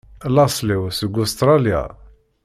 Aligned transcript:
Laṣel-iw 0.35 0.81
seg 0.97 1.13
Ustṛalya. 1.23 1.81